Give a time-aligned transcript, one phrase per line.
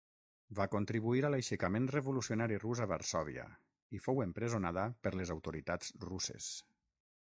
[0.59, 3.45] Va contribuir a l'aixecament revolucionari rus a Varsòvia,
[3.99, 6.53] i fou empresonada per les autoritats russes.